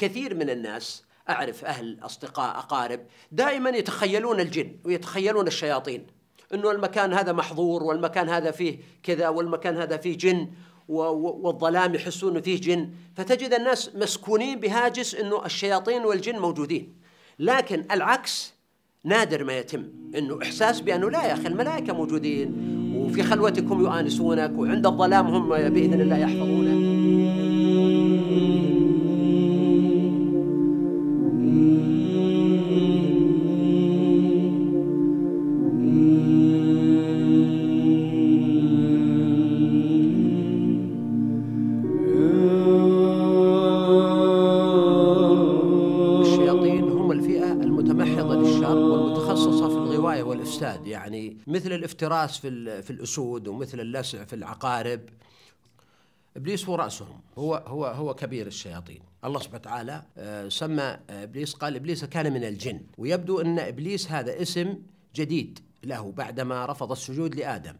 كثير 0.00 0.34
من 0.34 0.50
الناس 0.50 1.04
أعرف 1.28 1.64
أهل 1.64 1.98
أصدقاء 2.02 2.58
أقارب 2.58 3.00
دائما 3.32 3.70
يتخيلون 3.70 4.40
الجن 4.40 4.76
ويتخيلون 4.84 5.46
الشياطين 5.46 6.06
أنه 6.54 6.70
المكان 6.70 7.12
هذا 7.12 7.32
محظور 7.32 7.82
والمكان 7.82 8.28
هذا 8.28 8.50
فيه 8.50 8.78
كذا 9.02 9.28
والمكان 9.28 9.76
هذا 9.76 9.96
فيه 9.96 10.18
جن 10.18 10.50
والظلام 10.88 11.94
يحسون 11.94 12.30
انه 12.30 12.40
فيه 12.40 12.60
جن 12.60 12.90
فتجد 13.16 13.54
الناس 13.54 13.90
مسكونين 13.94 14.60
بهاجس 14.60 15.14
إنه 15.14 15.44
الشياطين 15.44 16.04
والجن 16.04 16.38
موجودين. 16.38 16.94
لكن 17.38 17.84
العكس 17.90 18.54
نادر 19.04 19.44
ما 19.44 19.58
يتم 19.58 19.84
إنه 20.14 20.38
إحساس 20.42 20.80
بأنه 20.80 21.10
لا 21.10 21.26
يا 21.26 21.32
أخي 21.32 21.46
الملائكة 21.46 21.92
موجودين 21.92 22.54
وفي 22.96 23.22
خلوتكم 23.22 23.80
يؤانسونك 23.80 24.58
وعند 24.58 24.86
الظلام 24.86 25.26
هم 25.26 25.48
بإذن 25.48 26.00
الله 26.00 26.18
يحفظونك. 26.18 26.89
مثل 51.50 51.72
الافتراس 51.72 52.38
في 52.38 52.82
في 52.82 52.90
الأسود 52.90 53.48
ومثل 53.48 53.80
اللسع 53.80 54.24
في 54.24 54.36
العقارب. 54.36 55.00
إبليس 56.36 56.68
هو 56.68 56.74
رأسهم. 56.74 57.20
هو 57.38 57.54
هو 57.54 57.86
هو 57.86 58.14
كبير 58.14 58.46
الشياطين. 58.46 59.02
الله 59.24 59.40
سبحانه 59.40 59.60
وتعالى 59.60 60.02
آه، 60.18 60.48
سمى 60.48 60.98
إبليس 61.10 61.54
قال 61.54 61.76
إبليس 61.76 62.04
كان 62.04 62.32
من 62.32 62.44
الجن. 62.44 62.80
ويبدو 62.98 63.40
أن 63.40 63.58
إبليس 63.58 64.10
هذا 64.10 64.42
اسم 64.42 64.78
جديد 65.14 65.58
له 65.84 66.12
بعدما 66.12 66.66
رفض 66.66 66.92
السجود 66.92 67.34
لآدم. 67.34 67.76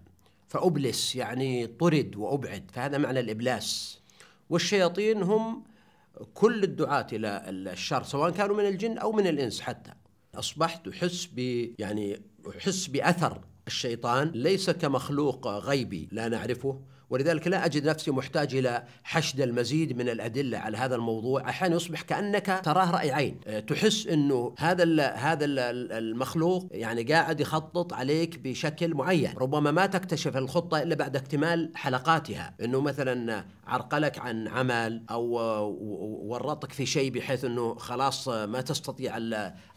فأبلس 0.48 1.16
يعني 1.16 1.66
طرد 1.66 2.16
وأبعد. 2.16 2.70
فهذا 2.72 2.98
معنى 2.98 3.20
الإبلاس. 3.20 4.00
والشياطين 4.50 5.22
هم 5.22 5.62
كل 6.34 6.64
الدعاة 6.64 7.06
إلى 7.12 7.44
الشر 7.48 8.02
سواء 8.02 8.30
كانوا 8.30 8.56
من 8.56 8.66
الجن 8.66 8.98
أو 8.98 9.12
من 9.12 9.26
الإنس 9.26 9.60
حتى. 9.60 9.92
أصبحت 10.34 10.88
احس 10.88 11.28
ب 11.36 11.38
يعني 11.78 12.20
احس 12.58 12.86
بأثر 12.86 13.40
الشيطان 13.70 14.30
ليس 14.34 14.70
كمخلوق 14.70 15.48
غيبي 15.48 16.08
لا 16.12 16.28
نعرفه 16.28 16.80
ولذلك 17.10 17.48
لا 17.48 17.64
أجد 17.64 17.88
نفسي 17.88 18.10
محتاج 18.10 18.54
إلى 18.54 18.84
حشد 19.04 19.40
المزيد 19.40 19.96
من 19.96 20.08
الأدلة 20.08 20.58
على 20.58 20.78
هذا 20.78 20.94
الموضوع. 20.96 21.48
أحيانا 21.48 21.76
يصبح 21.76 22.02
كأنك 22.02 22.60
تراه 22.64 22.90
رأي 22.90 23.12
عين. 23.12 23.40
أه، 23.46 23.60
تحس 23.60 24.06
إنه 24.06 24.54
هذا 24.58 24.82
ال 24.82 25.00
هذا 25.00 25.44
ال 25.44 25.58
المخلوق 25.92 26.68
يعني 26.70 27.02
قاعد 27.02 27.40
يخطط 27.40 27.92
عليك 27.92 28.38
بشكل 28.38 28.94
معين. 28.94 29.32
ربما 29.36 29.70
ما 29.70 29.86
تكتشف 29.86 30.36
الخطة 30.36 30.82
إلا 30.82 30.94
بعد 30.94 31.16
اكتمال 31.16 31.70
حلقاتها. 31.74 32.54
إنه 32.64 32.80
مثلا 32.80 33.44
عرقلك 33.70 34.18
عن 34.18 34.48
عمل 34.48 35.04
أو 35.10 35.24
ورطك 36.30 36.72
في 36.72 36.86
شيء 36.86 37.10
بحيث 37.10 37.44
إنه 37.44 37.74
خلاص 37.74 38.28
ما 38.28 38.60
تستطيع 38.60 39.16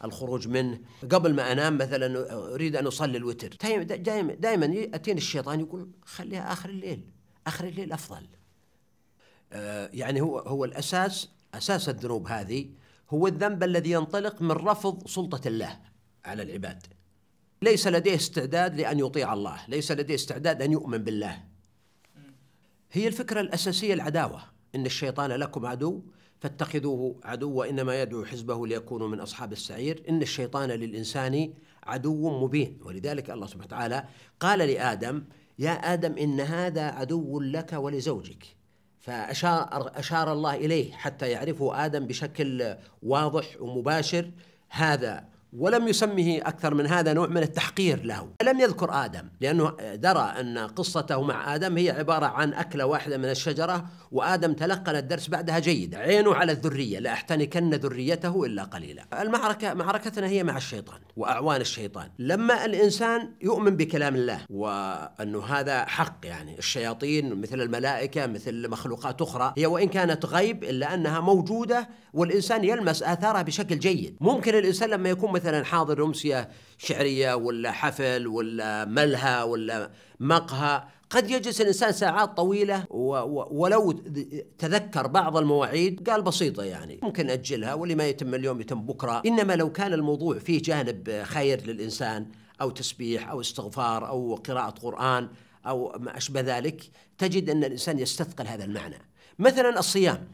الخروج 0.04 0.48
منه. 0.48 0.80
قبل 1.10 1.34
ما 1.34 1.52
أنام 1.52 1.78
مثلا 1.78 2.32
أريد 2.54 2.76
أن 2.76 2.86
أصلي 2.86 3.18
الوتر. 3.18 3.56
دائما 3.82 4.34
دائما 4.34 4.66
ياتيني 4.66 5.18
الشيطان 5.18 5.60
يقول 5.60 5.90
خليها 6.04 6.52
آخر 6.52 6.68
الليل. 6.68 7.04
آخر 7.46 7.64
الليل 7.64 7.92
أفضل. 7.92 8.26
آه، 9.52 9.90
يعني 9.92 10.20
هو 10.20 10.38
هو 10.38 10.64
الاساس 10.64 11.28
أساس 11.54 11.88
الذنوب 11.88 12.28
هذه 12.28 12.70
هو 13.10 13.26
الذنب 13.26 13.62
الذي 13.62 13.90
ينطلق 13.90 14.42
من 14.42 14.52
رفض 14.52 15.06
سلطة 15.06 15.48
الله 15.48 15.80
على 16.24 16.42
العباد. 16.42 16.86
ليس 17.62 17.86
لديه 17.86 18.14
استعداد 18.14 18.74
لأن 18.80 18.98
يطيع 18.98 19.32
الله. 19.32 19.60
ليس 19.68 19.92
لديه 19.92 20.14
استعداد 20.14 20.62
أن 20.62 20.72
يؤمن 20.72 20.98
بالله. 20.98 21.53
هي 22.94 23.08
الفكرة 23.08 23.40
الأساسية 23.40 23.94
العداوة. 23.94 24.42
إن 24.74 24.86
الشيطان 24.86 25.30
لكم 25.30 25.66
عدو 25.66 26.02
فاتخذوه 26.40 27.20
عدو 27.24 27.50
وإنما 27.52 28.02
يدعو 28.02 28.24
حزبه 28.24 28.66
ليكونوا 28.66 29.08
من 29.08 29.20
أصحاب 29.20 29.52
السعير. 29.52 30.02
إن 30.08 30.22
الشيطان 30.22 30.70
للإنسان 30.70 31.52
عدو 31.86 32.44
مبين. 32.44 32.78
ولذلك 32.84 33.30
الله 33.30 33.46
سبحانه 33.46 33.64
وتعالى 33.66 34.04
قال 34.40 34.58
لآدم 34.58 35.24
يا 35.58 35.72
آدم 35.72 36.18
إن 36.18 36.40
هذا 36.40 36.82
عدو 36.82 37.40
لك 37.40 37.72
ولزوجك. 37.72 38.44
فأشار 39.00 39.92
أشار 39.94 40.32
الله 40.32 40.54
إليه 40.54 40.92
حتى 40.92 41.30
يعرفه 41.30 41.84
آدم 41.84 42.06
بشكل 42.06 42.76
واضح 43.02 43.56
ومباشر. 43.60 44.30
هذا 44.68 45.33
ولم 45.58 45.88
يسمه 45.88 46.38
أكثر 46.38 46.74
من 46.74 46.86
هذا 46.86 47.12
نوع 47.12 47.26
من 47.26 47.42
التحقير 47.42 48.04
له. 48.04 48.28
لم 48.42 48.60
يذكر 48.60 49.04
آدم 49.04 49.28
لأنه 49.40 49.70
درى 49.94 50.34
أن 50.40 50.58
قصته 50.58 51.22
مع 51.22 51.54
آدم 51.54 51.76
هي 51.76 51.90
عبارة 51.90 52.26
عن 52.26 52.54
أكلة 52.54 52.86
واحدة 52.86 53.18
من 53.18 53.30
الشجرة 53.30 53.84
وآدم 54.12 54.52
تلقن 54.52 54.96
الدرس 54.96 55.28
بعدها 55.28 55.58
جيدا 55.58 55.98
عينه 55.98 56.34
على 56.34 56.52
الذرية 56.52 56.98
لا 56.98 57.12
أحتنكن 57.12 57.70
ذريته 57.70 58.44
إلا 58.44 58.62
قليلا. 58.62 59.22
المعركة 59.22 59.74
معركتنا 59.74 60.26
هي 60.26 60.44
مع 60.44 60.56
الشيطان 60.56 60.98
وأعوان 61.16 61.60
الشيطان. 61.60 62.08
لما 62.18 62.64
الإنسان 62.64 63.30
يؤمن 63.42 63.76
بكلام 63.76 64.14
الله 64.14 64.40
وأنه 64.50 65.44
هذا 65.44 65.84
حق 65.84 66.16
يعني 66.24 66.58
الشياطين 66.58 67.40
مثل 67.40 67.60
الملائكة 67.60 68.26
مثل 68.26 68.68
مخلوقات 68.68 69.22
أخرى 69.22 69.54
هي 69.58 69.66
وإن 69.66 69.88
كانت 69.88 70.26
غيب 70.26 70.64
إلا 70.64 70.94
أنها 70.94 71.20
موجودة 71.20 71.88
والإنسان 72.12 72.64
يلمس 72.64 73.02
آثارها 73.02 73.42
بشكل 73.42 73.78
جيد. 73.78 74.16
ممكن 74.20 74.54
الإنسان 74.54 74.90
لما 74.90 75.08
يكون 75.08 75.32
مثلا 75.44 75.64
حاضر 75.64 76.04
أمسية 76.04 76.48
شعرية 76.78 77.34
ولا 77.34 77.72
حفل 77.72 78.26
ولا 78.26 78.84
ملهى 78.84 79.42
ولا 79.42 79.90
مقهى 80.20 80.84
قد 81.10 81.30
يجلس 81.30 81.60
الإنسان 81.60 81.92
ساعات 81.92 82.36
طويلة 82.36 82.84
ولو 82.90 83.92
تذكر 84.58 85.06
بعض 85.06 85.36
المواعيد 85.36 86.10
قال 86.10 86.22
بسيطة 86.22 86.62
يعني 86.62 87.00
ممكن 87.02 87.30
أجلها 87.30 87.74
واللي 87.74 87.94
ما 87.94 88.08
يتم 88.08 88.34
اليوم 88.34 88.60
يتم 88.60 88.86
بكرة. 88.86 89.22
إنما 89.26 89.56
لو 89.56 89.72
كان 89.72 89.92
الموضوع 89.92 90.38
فيه 90.38 90.62
جانب 90.62 91.22
خير 91.22 91.66
للإنسان 91.66 92.26
أو 92.60 92.70
تسبيح 92.70 93.30
أو 93.30 93.40
استغفار 93.40 94.08
أو 94.08 94.34
قراءة 94.34 94.70
قرآن 94.70 95.28
أو 95.66 95.96
ما 95.98 96.16
أشبه 96.16 96.40
ذلك 96.40 96.90
تجد 97.18 97.50
أن 97.50 97.64
الإنسان 97.64 97.98
يستثقل 97.98 98.46
هذا 98.46 98.64
المعنى. 98.64 98.98
مثلا 99.38 99.78
الصيام 99.78 100.28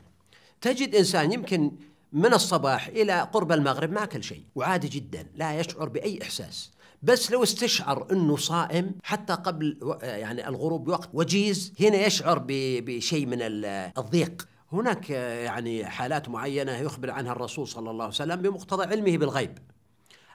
تجد 0.61 0.95
إنسان 0.95 1.33
يمكن 1.33 1.73
من 2.13 2.35
الصباح 2.35 2.87
إلى 2.87 3.21
قرب 3.21 3.53
المغرب 3.53 3.93
ما 3.93 4.03
أكل 4.03 4.25
شيء 4.25 4.45
وعادي 4.55 4.89
جدا 4.89 5.27
لا 5.35 5.61
يشعر 5.61 5.89
بأي 5.89 6.23
إحساس. 6.23 6.71
بس 7.03 7.31
لو 7.31 7.43
استشعر 7.43 8.07
إنه 8.13 8.37
صائم 8.37 8.95
حتى 9.03 9.33
قبل 9.33 9.99
يعني 10.03 10.49
الغروب 10.49 10.85
بوقت 10.85 11.11
وجيز 11.13 11.73
هنا 11.81 11.97
يشعر 12.07 12.45
بشيء 12.49 13.27
من 13.27 13.39
الضيق. 13.43 14.49
هناك 14.73 15.11
يعني 15.11 15.85
حالات 15.85 16.29
معينة 16.29 16.73
يخبر 16.73 17.11
عنها 17.11 17.33
الرسول 17.33 17.69
صلى 17.69 17.91
الله 17.91 18.05
عليه 18.05 18.15
وسلم 18.15 18.43
بمقتضى 18.43 18.85
علمه 18.85 19.17
بالغيب. 19.17 19.59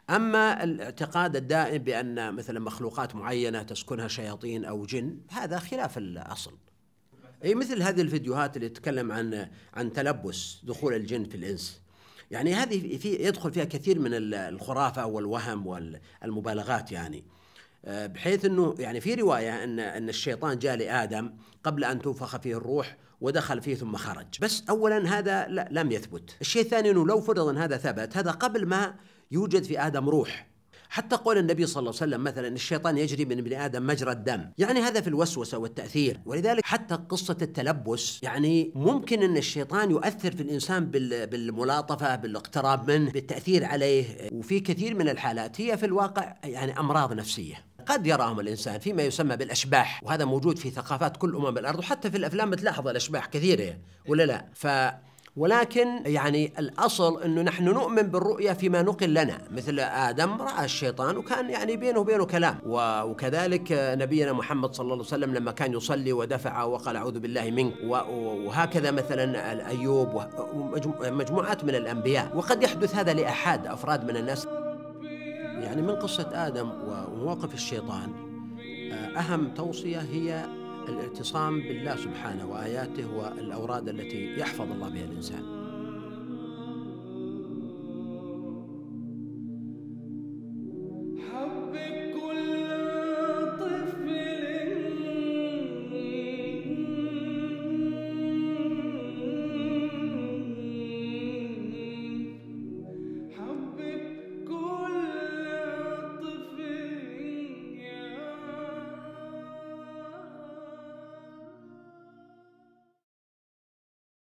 أما 0.10 0.64
الاعتقاد 0.64 1.36
الدائم 1.36 1.84
بأن 1.84 2.36
مثلا 2.36 2.60
مخلوقات 2.60 3.16
معينة 3.16 3.64
تسكنها 3.64 4.08
شياطين 4.08 4.66
أو 4.66 4.86
جن 4.86 5.18
هذا 5.30 5.60
خلاف 5.60 5.98
الأصل. 5.98 6.52
إي 7.44 7.56
مثل 7.56 7.82
هذه 7.82 8.02
الفيديوهات 8.02 8.58
اللي 8.58 8.70
تتكلم 8.70 9.12
عن 9.12 9.48
عن 9.74 9.94
تلبس 9.94 10.58
دخول 10.64 10.94
الجن 10.94 11.24
في 11.24 11.36
الإنس. 11.36 11.82
يعني 12.32 12.54
هذه 12.54 12.98
في 12.98 13.16
يدخل 13.16 13.54
فيها 13.54 13.66
كثير 13.66 14.00
من 14.00 14.12
الخرافة 14.34 15.06
والوهم 15.06 15.68
والمبالغات 15.68 16.92
يعني. 16.92 17.24
آه، 17.86 18.08
بحيث 18.08 18.46
إنه 18.46 18.76
يعني 18.80 19.02
في 19.02 19.16
رواية 19.16 19.64
إن 19.64 19.80
إن 19.80 20.10
الشيطان 20.10 20.60
جاء 20.60 20.76
لآدم 20.76 21.32
قبل 21.64 21.84
أن 21.84 22.02
تنفخ 22.02 22.38
فيه 22.38 22.58
الروح 22.58 22.98
ودخل 23.22 23.62
فيه 23.62 23.76
ثم 23.76 23.96
خرج، 23.96 24.26
بس 24.42 24.64
اولا 24.70 25.20
هذا 25.20 25.48
لم 25.72 25.92
يثبت، 25.92 26.36
الشيء 26.42 26.62
الثاني 26.62 26.92
إنه 26.92 27.06
لو 27.06 27.22
فرض 27.22 27.48
ان 27.48 27.58
هذا 27.58 27.78
ثبت 27.78 28.18
هذا 28.18 28.32
قبل 28.32 28.66
ما 28.66 28.96
يوجد 29.32 29.64
في 29.64 29.80
آدم 29.80 30.10
روح، 30.10 30.48
حتى 30.90 31.16
قول 31.16 31.38
النبي 31.38 31.66
صلى 31.66 31.80
الله 31.80 31.94
عليه 32.02 32.12
وسلم 32.12 32.24
مثلا 32.24 32.48
الشيطان 32.48 32.98
يجري 32.98 33.26
من 33.26 33.38
ابن 33.38 33.54
آدم 33.54 33.88
مجرى 33.88 34.12
الدم، 34.12 34.50
يعني 34.58 34.80
هذا 34.80 35.02
في 35.02 35.08
الوسوسة 35.08 35.58
والتأثير، 35.58 36.20
ولذلك 36.26 36.66
حتى 36.66 36.96
قصة 36.96 37.38
التلبس 37.42 38.20
يعني 38.24 38.72
ممكن 38.76 39.24
أن 39.24 39.38
الشيطان 39.38 39.92
يؤثر 39.92 40.32
في 40.32 40.44
الإنسان 40.44 40.86
بالملاطفة، 40.86 42.16
بالاقتراب 42.16 42.92
منه، 42.92 43.12
بالتأثير 43.12 43.66
عليه، 43.66 44.30
وفي 44.32 44.60
كثير 44.60 44.96
من 44.96 45.10
الحالات 45.10 45.62
هي 45.62 45.78
في 45.78 45.86
الواقع 45.86 46.36
يعني 46.44 46.80
أمراض 46.80 47.14
نفسية. 47.14 47.56
قد 47.86 48.08
يراهم 48.08 48.40
الإنسان 48.40 48.80
فيما 48.80 49.04
يسمى 49.04 49.36
بالأشباح. 49.36 50.02
وهذا 50.04 50.26
موجود 50.26 50.58
في 50.58 50.70
ثقافات 50.70 51.18
كل 51.18 51.36
أمم 51.36 51.58
الأرض. 51.58 51.80
وحتى 51.80 52.12
في 52.12 52.18
الأفلام 52.18 52.50
بتلاحظ 52.50 52.88
الأشباح 52.88 53.26
كثيرة 53.26 53.78
ولا 54.08 54.24
لا؟ 54.24 54.46
ف 54.54 54.68
ولكن 55.36 55.88
يعني 56.06 56.54
الأصل 56.60 57.24
أنه 57.24 57.42
نحن 57.42 57.64
نؤمن 57.64 58.02
بالرؤيا 58.02 58.54
فيما 58.54 58.82
نقل 58.82 59.10
لنا 59.10 59.38
مثل 59.52 59.80
آدم 59.80 60.42
رأى 60.42 60.66
الشيطان 60.66 61.18
وكان 61.18 61.50
يعني 61.50 61.76
بينه 61.76 62.00
وبينه 62.00 62.26
كلام. 62.26 62.58
وكذلك 63.10 63.68
نبينا 63.72 64.34
محمد 64.34 64.76
صلى 64.76 64.84
الله 64.84 64.94
عليه 64.96 65.04
وسلم 65.04 65.34
لما 65.34 65.52
كان 65.52 65.74
يصلي 65.74 66.14
ودفع 66.14 66.64
وقال 66.64 66.96
أعوذ 66.96 67.20
بالله 67.20 67.52
منك. 67.52 67.74
وهكذا 68.48 68.92
مثلا 68.92 69.70
أيوب 69.70 70.22
ومجموعات 71.00 71.64
من 71.64 71.76
الأنبياء. 71.76 72.32
وقد 72.36 72.64
يحدث 72.64 72.96
هذا 72.96 73.14
لأحد 73.14 73.68
أفراد 73.68 74.04
من 74.04 74.18
الناس. 74.18 74.48
يعني 75.64 75.82
من 75.82 75.96
قصة 75.96 76.30
آدم 76.34 76.70
ومواقف 76.70 77.54
الشيطان 77.54 78.10
أهم 79.18 79.54
توصية 79.54 80.00
هي 80.00 80.46
الاعتصام 80.90 81.60
بالله 81.62 81.96
سبحانه 81.96 82.46
وآياته 82.52 83.16
والأوراد 83.18 83.90
التي 83.90 84.40
يحفظ 84.40 84.72
الله 84.72 84.90
بها 84.90 85.06
الإنسان. 85.06 85.55